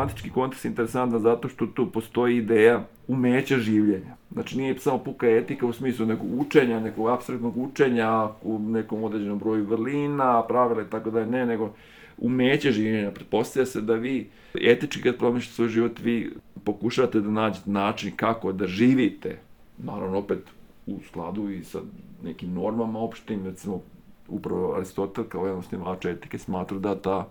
[0.00, 4.16] Antički kontekst je interesantan zato što tu postoji ideja umeća življenja.
[4.32, 9.38] Znači nije samo puka etika u smislu nekog učenja, nekog abstraktnog učenja u nekom određenom
[9.38, 11.72] broju vrlina, pravila i tako dalje, ne, nego
[12.18, 13.10] umeće življenja.
[13.10, 16.32] Pretpostavlja se da vi etički kad promišljate svoj život, vi
[16.64, 19.38] pokušavate da nađete način kako da živite,
[19.78, 20.38] naravno opet
[20.86, 21.80] u skladu i sa
[22.24, 23.82] nekim normama opštim, recimo
[24.28, 27.28] upravo Aristotel kao jedan osnivača etike smatra da ta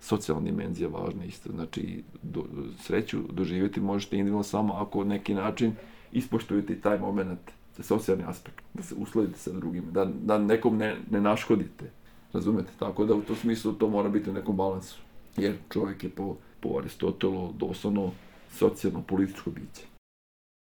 [0.00, 1.52] socijalna dimenzija važna isto.
[1.52, 2.44] Znači, do,
[2.78, 5.72] sreću doživjeti možete individualno samo ako neki način
[6.12, 7.40] ispoštujete taj moment,
[7.80, 11.90] socijalni aspekt, da se usledite sa drugima, da, da nekom ne, ne naškodite.
[12.32, 12.72] Razumete?
[12.78, 14.98] Tako da u tom smislu to mora biti u nekom balansu.
[15.36, 18.10] Jer čovjek je po, po Aristotelu doslovno
[18.50, 19.86] socijalno političko biće.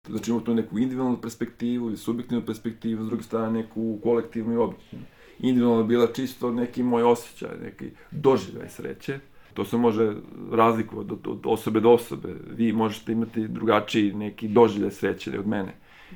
[0.09, 4.57] Znači imamo tu neku individualnu perspektivu i subjektivnu perspektivu, s druge strane neku kolektivnu i
[4.57, 5.05] objektivnu
[5.41, 9.19] individualno bila čisto neki moj osjećaj, neki doživljaj sreće.
[9.53, 10.13] To se može
[10.51, 12.35] razlikovati od, od osobe do osobe.
[12.55, 15.73] Vi možete imati drugačiji neki doživljaj sreće od mene.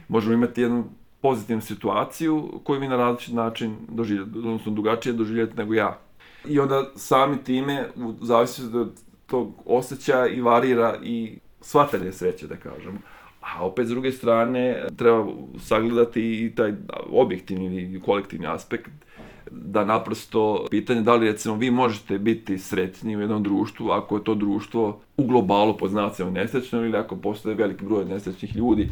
[0.07, 0.85] Možemo imati jednu
[1.21, 5.99] pozitivnu situaciju koju vi na različit način doživljate, odnosno drugačije doživljate nego ja.
[6.47, 12.55] I onda sami time, u zavisnosti od tog osjećaja i varira i shvatanje sreće, da
[12.55, 12.99] kažemo.
[13.41, 15.25] A opet, s druge strane, treba
[15.59, 16.73] sagledati i taj
[17.09, 18.91] objektivni ili kolektivni aspekt
[19.63, 24.23] da naprosto pitanje da li recimo vi možete biti sretni u jednom društvu ako je
[24.23, 28.89] to društvo u globalu pod znacima nesrećno ili ako postoje veliki broj nesrećnih ljudi.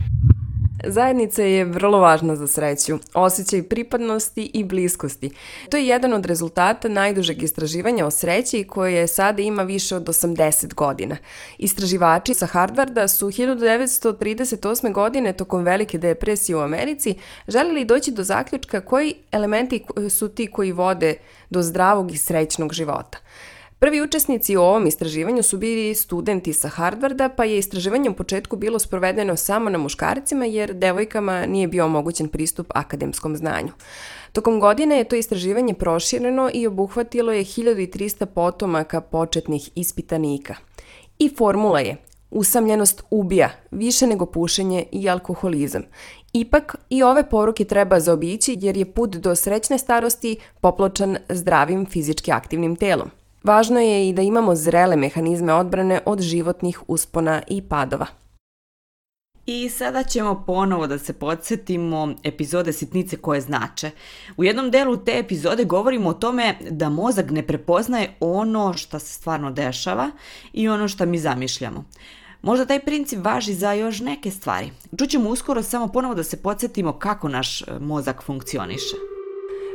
[0.88, 5.30] Zajednica je vrlo važna za sreću, osjećaj pripadnosti i bliskosti.
[5.70, 10.74] To je jedan od rezultata najdužeg istraživanja o sreći koje sada ima više od 80
[10.74, 11.18] godina.
[11.58, 14.94] Istraživači sa Harvarda su 1938.
[14.94, 17.16] godine tokom velike depresije u Americi
[17.48, 21.16] želeli doći do zaključka koji elementi su ti koji vode
[21.50, 23.18] do zdravog i srećnog života.
[23.84, 28.56] Prvi učesnici u ovom istraživanju su bili studenti sa Harvarda, pa je istraživanje u početku
[28.56, 33.72] bilo sprovedeno samo na muškarcima jer devojkama nije bio omogućen pristup akademskom znanju.
[34.32, 40.56] Tokom godine je to istraživanje prošireno i obuhvatilo je 1300 potomaka početnih ispitanika.
[41.20, 41.98] I formula je
[42.32, 45.84] usamljenost ubija, više nego pušenje i alkoholizam.
[46.34, 52.32] Ipak i ove poruke treba zaobići jer je put do srećne starosti popločan zdravim fizički
[52.32, 53.10] aktivnim telom.
[53.44, 58.06] Važno je i da imamo zrele mehanizme odbrane od životnih uspona i padova.
[59.46, 63.92] I sada ćemo ponovo da se podsjetimo epizode sitnice koje znače.
[64.38, 69.14] U jednom delu te epizode govorimo o tome da mozak ne prepoznaje ono što se
[69.14, 70.12] stvarno dešava
[70.54, 71.86] i ono što mi zamišljamo.
[72.42, 74.72] Možda taj princip važi za još neke stvari.
[75.00, 79.13] Čućemo uskoro samo ponovo da se podsjetimo kako naš mozak funkcioniše.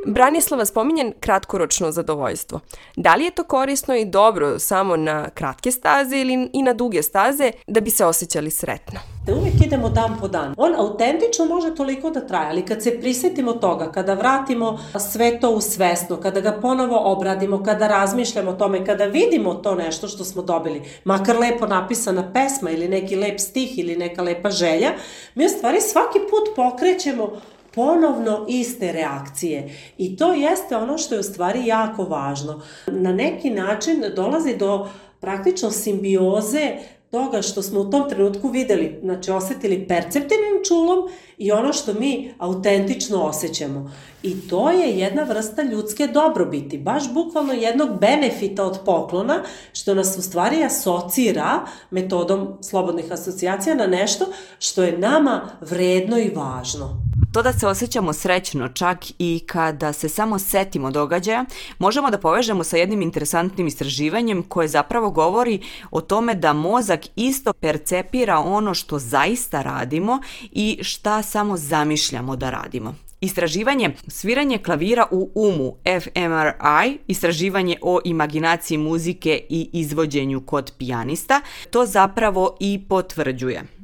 [0.06, 2.60] Branislava spominje kratkoročno zadovoljstvo.
[2.96, 7.02] Da li je to korisno i dobro samo na kratke staze ili i na duge
[7.02, 9.00] staze da bi se osjećali sretno?
[9.26, 10.54] Da uvijek idemo dan po dan.
[10.56, 14.78] On autentično može toliko da traje, ali kad se prisetimo toga, kada vratimo
[15.12, 19.74] sve to u svesno, kada ga ponovo obradimo, kada razmišljamo o tome, kada vidimo to
[19.74, 24.50] nešto što smo dobili, makar lepo napisana pesma ili neki lep stih ili neka lepa
[24.50, 24.92] želja,
[25.34, 27.40] mi u stvari svaki put pokrećemo
[27.74, 29.78] ponovno iste reakcije.
[29.98, 32.62] I to jeste ono što je u stvari jako važno.
[32.86, 34.88] Na neki način dolazi do
[35.20, 36.76] praktično simbioze
[37.10, 42.34] toga što smo u tom trenutku videli, znači osetili perceptivnim čulom i ono što mi
[42.38, 43.92] autentično osjećamo.
[44.22, 50.18] I to je jedna vrsta ljudske dobrobiti, baš bukvalno jednog benefita od poklona, što nas
[50.18, 54.26] u stvari asocira metodom slobodnih asocijacija na nešto
[54.58, 57.07] što je nama vredno i važno.
[57.32, 61.44] To da se osjećamo srećno čak i kada se samo setimo događaja,
[61.78, 65.60] možemo da povežemo sa jednim interesantnim istraživanjem koje zapravo govori
[65.90, 70.20] o tome da mozak isto percepira ono što zaista radimo
[70.52, 72.94] i šta samo zamišljamo da radimo.
[73.20, 81.86] Istraživanje sviranje klavira u umu fMRI, istraživanje o imaginaciji muzike i izvođenju kod pijanista, to
[81.86, 83.77] zapravo i potvrđuje.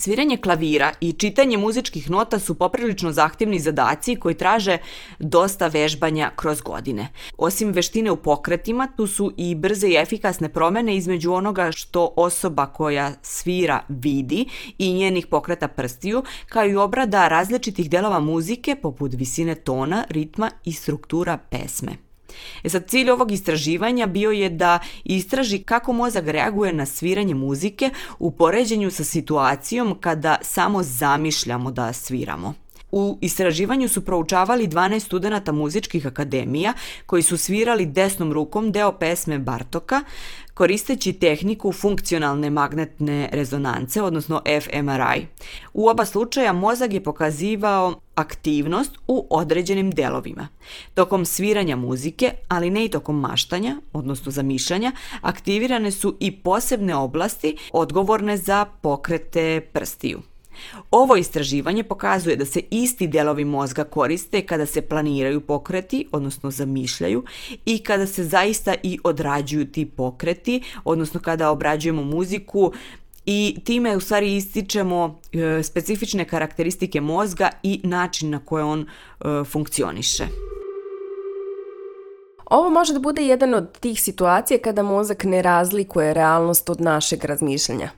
[0.00, 4.78] Sviranje klavira i čitanje muzičkih nota su poprilično zahtevni zadaci koji traže
[5.18, 7.08] dosta vežbanja kroz godine.
[7.38, 12.66] Osim veštine u pokretima, tu su i brze i efikasne promene između onoga što osoba
[12.66, 14.46] koja svira vidi
[14.78, 20.72] i njenih pokreta prstiju, kao i obrada različitih delova muzike poput visine tona, ritma i
[20.72, 22.07] struktura pesme.
[22.62, 27.90] E sad, cilj ovog istraživanja bio je da istraži kako mozak reaguje na sviranje muzike
[28.18, 32.54] u poređenju sa situacijom kada samo zamišljamo da sviramo.
[32.90, 36.72] U istraživanju su proučavali 12 studenta muzičkih akademija
[37.06, 40.04] koji su svirali desnom rukom deo pesme Bartoka
[40.58, 45.26] koristeći tehniku funkcionalne magnetne rezonance, odnosno fMRI.
[45.74, 50.48] U oba slučaja mozak je pokazivao aktivnost u određenim delovima.
[50.94, 57.56] Tokom sviranja muzike, ali ne i tokom maštanja, odnosno zamišljanja, aktivirane su i posebne oblasti
[57.72, 60.22] odgovorne za pokrete prstiju.
[60.90, 67.24] Ovo istraživanje pokazuje da se isti delovi mozga koriste kada se planiraju pokreti, odnosno zamišljaju,
[67.66, 72.72] i kada se zaista i odrađuju ti pokreti, odnosno kada obrađujemo muziku
[73.26, 79.44] i time u stvari ističemo e, specifične karakteristike mozga i način na koje on e,
[79.44, 80.26] funkcioniše.
[82.50, 87.24] Ovo može da bude jedan od tih situacija kada mozak ne razlikuje realnost od našeg
[87.24, 87.90] razmišljanja.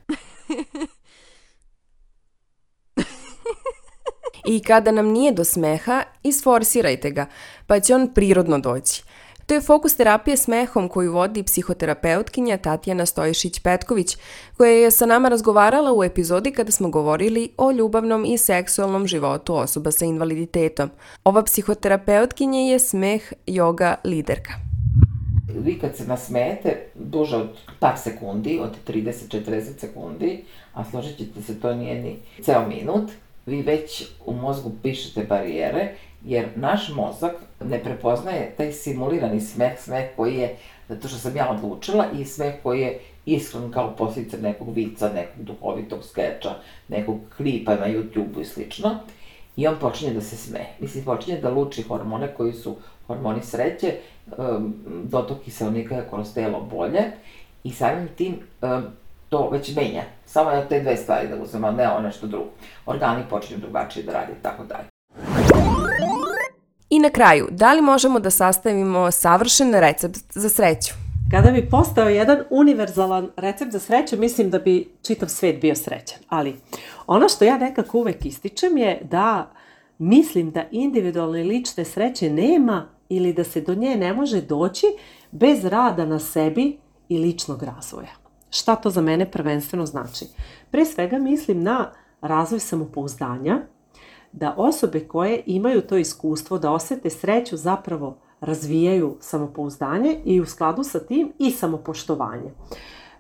[4.47, 7.27] I kada nam nije do smeha, isforsirajte ga,
[7.67, 9.03] pa će on prirodno doći.
[9.51, 14.19] To je fokus terapije smehom koju vodi psihoterapeutkinja Tatjana Stojišić-Petković,
[14.57, 19.55] koja je sa nama razgovarala u epizodi kada smo govorili o ljubavnom i seksualnom životu
[19.55, 20.91] osoba sa invaliditetom.
[21.25, 24.53] Ova psihoterapeutkinja je smeh yoga liderka.
[25.59, 27.49] Vi kad se nasmejete duže od
[27.79, 33.11] par sekundi, od 30-40 sekundi, a složit ćete se, to nije ni ceo minut,
[33.51, 37.33] vi već u mozgu pišete barijere, jer naš mozak
[37.65, 40.57] ne prepoznaje taj simulirani smeh, smeh koji je,
[40.89, 45.43] zato što sam ja odlučila, i smeh koji je iskren kao posljedica nekog vica, nekog
[45.43, 46.55] duhovitog skeča,
[46.89, 48.99] nekog klipa na YouTube-u i slično.
[49.57, 50.61] I on počinje da se sme.
[50.81, 52.77] Mislim, počinje da luči hormone koji su
[53.07, 53.95] hormoni sreće,
[55.05, 57.03] dotok kiselnika kroz telo bolje
[57.65, 58.39] i samim tim
[59.29, 60.03] to već menja.
[60.33, 62.51] Samo je te dve stvari da uzmem, a ne ono nešto drugo.
[62.87, 64.85] Organi počinju drugačije da radi i tako dalje.
[66.91, 70.95] I na kraju, da li možemo da sastavimo savršen recept za sreću?
[71.31, 76.19] Kada bi postao jedan univerzalan recept za sreću, mislim da bi čitav svet bio srećan.
[76.29, 76.57] Ali
[77.07, 79.51] ono što ja nekako uvek ističem je da
[79.99, 84.87] mislim da individualne lične sreće nema ili da se do nje ne može doći
[85.31, 86.79] bez rada na sebi
[87.09, 88.20] i ličnog razvoja.
[88.51, 90.25] Šta to za mene prvenstveno znači?
[90.71, 93.63] Pre svega mislim na razvoj samopouzdanja,
[94.33, 100.85] da osobe koje imaju to iskustvo da osete sreću zapravo razvijaju samopouzdanje i u skladu
[100.85, 102.51] sa tim i samopoštovanje.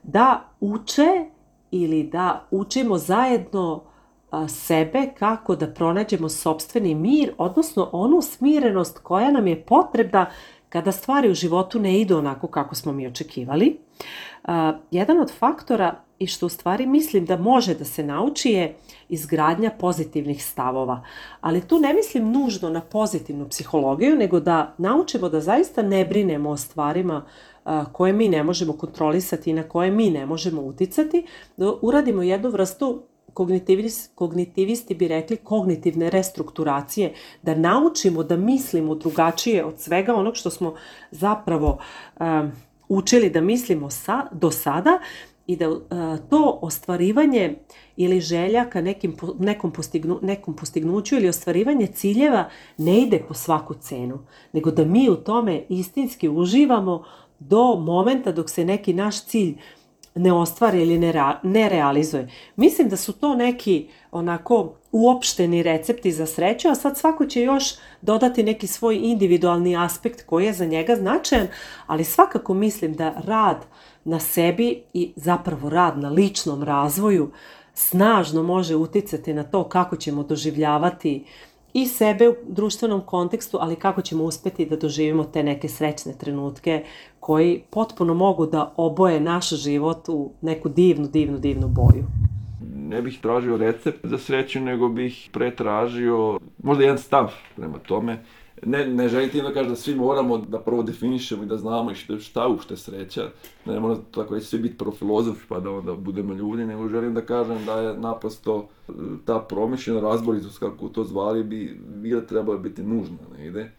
[0.03, 1.26] Da uče
[1.70, 3.83] ili da učimo zajedno
[4.49, 10.26] sebe kako da pronađemo sobstveni mir, odnosno onu smirenost koja nam je potrebna
[10.68, 13.78] kada stvari u životu ne idu onako kako smo mi očekivali.
[14.90, 18.76] Jedan od faktora i što u stvari mislim da može da se nauči je
[19.09, 21.05] izgradnja pozitivnih stavova.
[21.40, 26.51] Ali tu ne mislim nužno na pozitivnu psihologiju, nego da naučimo da zaista ne brinemo
[26.51, 27.24] o stvarima
[27.92, 31.26] koje mi ne možemo kontrolisati i na koje mi ne možemo uticati,
[31.57, 33.03] da uradimo jednu vrstu
[33.34, 40.51] kognitivisti, kognitivisti bi rekli kognitivne restrukturacije, da naučimo da mislimo drugačije od svega onog što
[40.51, 40.74] smo
[41.11, 41.78] zapravo
[42.20, 42.53] um,
[42.91, 44.99] učili da mislimo sa, do sada
[45.47, 45.80] i da uh,
[46.30, 47.55] to ostvarivanje
[47.97, 53.74] ili želja ka nekim, nekom, postignu, nekom postignuću ili ostvarivanje ciljeva ne ide po svaku
[53.74, 54.18] cenu,
[54.53, 57.05] nego da mi u tome istinski uživamo
[57.38, 59.55] do momenta dok se neki naš cilj
[60.14, 62.28] ne ostvari ili ne, ne realizuje.
[62.56, 67.64] Mislim da su to neki onako uopšteni recepti za sreću, a sad svako će još
[68.02, 71.48] dodati neki svoj individualni aspekt koji je za njega značajan,
[71.86, 73.66] ali svakako mislim da rad
[74.04, 77.30] na sebi i zapravo rad na ličnom razvoju
[77.74, 81.24] snažno može uticati na to kako ćemo doživljavati
[81.73, 86.85] i sebe u društvenom kontekstu, ali kako ćemo uspeti da doživimo te neke srećne trenutke
[87.21, 92.05] koji potpuno mogu da oboje naš život u neku divnu, divnu, divnu boju.
[92.77, 98.25] Ne bih tražio recept za sreću, nego bih pretražio možda jedan stav prema tome.
[98.66, 101.94] Ne, ne želim tim da kažem da svi moramo da prvo definišemo i da znamo
[101.94, 103.30] šta, šta ušte sreća.
[103.66, 107.14] Ne mora tako reći svi biti prvo filozofi pa da onda budemo ljudi, nego želim
[107.14, 108.92] da kažem da je naprosto e,
[109.24, 113.70] ta promišljena razboritost, kako to zvali, bi bila trebala biti nužna negde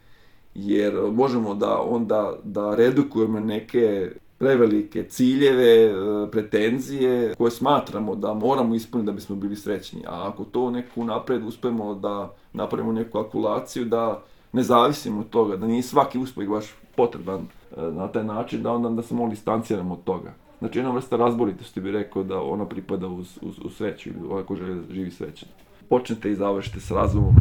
[0.56, 5.94] jer možemo da onda da redukujemo neke prevelike ciljeve, e,
[6.32, 10.02] pretenzije koje smatramo da moramo ispuniti da bismo bili srećni.
[10.08, 14.24] A ako to neku napred uspemo da napravimo neku kalkulaciju, da
[14.54, 18.72] ne zavisimo od toga, da nije svaki uspeh baš potreban e, na taj način, da
[18.72, 20.34] onda da se malo distanciramo od toga.
[20.60, 24.56] Znači jedna vrsta razboritosti bi rekao da ona pripada uz, uz, uz sreću ili onako
[24.56, 25.50] želi da živi srećan.
[25.90, 27.36] Počnete i završite s razumom.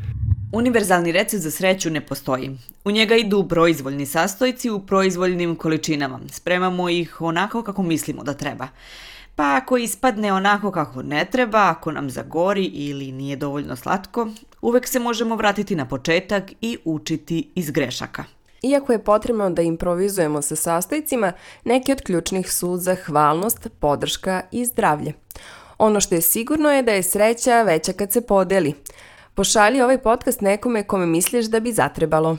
[0.52, 2.50] Univerzalni recept za sreću ne postoji.
[2.84, 6.20] U njega idu proizvoljni sastojci u proizvoljnim količinama.
[6.28, 8.68] Spremamo ih onako kako mislimo da treba.
[9.40, 14.28] Pa ako ispadne onako kako ne treba, ako nam zagori ili nije dovoljno slatko,
[14.62, 18.24] uvek se možemo vratiti na početak i učiti iz grešaka.
[18.62, 21.32] Iako je potrebno da improvizujemo sa sastojcima,
[21.64, 25.12] neki od ključnih su zahvalnost, podrška i zdravlje.
[25.78, 28.74] Ono što je sigurno je da je sreća veća kad se podeli–
[29.34, 32.36] Pošalji ovaj podcast nekome kome misliš da bi zatrebalo.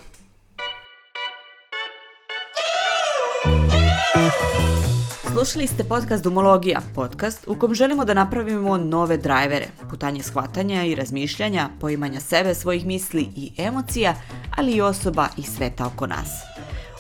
[5.34, 10.95] Slušali ste podcast Dumologija, podcast u kom želimo da napravimo nove drajvere, putanje shvatanja i
[10.95, 14.15] razmišljanja, poimanja sebe, svojih misli i emocija,
[14.57, 16.29] ali i osoba i sveta oko nas.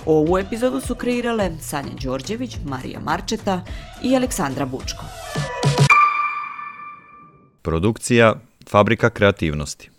[0.05, 3.61] Ovu epizodu su kreirale Sanja Đorđević, Marija Marčeta
[4.03, 5.03] i Aleksandra Bučko.
[7.61, 8.35] Produkcija
[8.69, 9.89] Fabrika kreativnosti